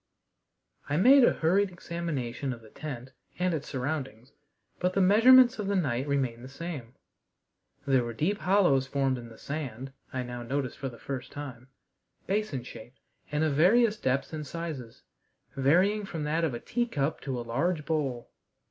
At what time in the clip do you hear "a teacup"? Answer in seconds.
16.55-17.21